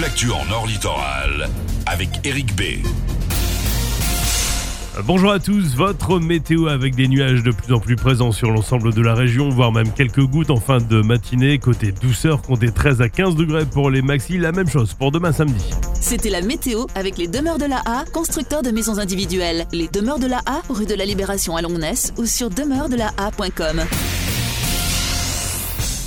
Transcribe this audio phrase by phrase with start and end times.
[0.00, 1.48] toute l'actu en Nord Littoral
[1.86, 2.62] avec Eric B.
[5.04, 8.94] Bonjour à tous, votre météo avec des nuages de plus en plus présents sur l'ensemble
[8.94, 11.58] de la région, voire même quelques gouttes en fin de matinée.
[11.58, 15.32] Côté douceur, comptez 13 à 15 degrés pour les maxi, la même chose pour demain
[15.32, 15.70] samedi.
[16.00, 19.66] C'était la météo avec les demeures de la A, constructeurs de maisons individuelles.
[19.72, 23.82] Les demeures de la A, rue de la Libération à Longness ou sur demeuresdelaa.com.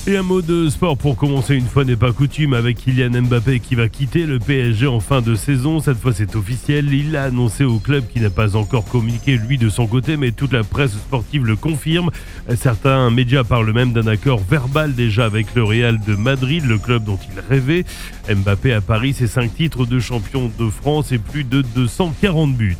[0.05, 3.61] Et un mot de sport pour commencer une fois n'est pas coutume avec Kylian Mbappé
[3.61, 5.79] qui va quitter le PSG en fin de saison.
[5.79, 6.93] Cette fois c'est officiel.
[6.93, 10.33] Il l'a annoncé au club qui n'a pas encore communiqué lui de son côté mais
[10.33, 12.09] toute la presse sportive le confirme.
[12.57, 17.05] Certains médias parlent même d'un accord verbal déjà avec le Real de Madrid, le club
[17.05, 17.85] dont il rêvait.
[18.27, 22.75] Mbappé à Paris, c'est 5 titres de champion de France et plus de 240 buts.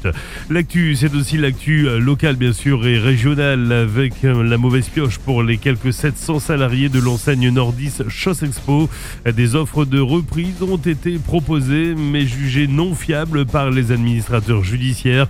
[0.50, 5.56] L'actu, c'est aussi l'actu locale bien sûr et régionale avec la mauvaise pioche pour les
[5.56, 8.90] quelques 700 salariés de l'entreprise l'enseigne Nordis Choss Expo.
[9.32, 15.28] Des offres de reprise ont été proposées mais jugées non fiables par les administrateurs judiciaires.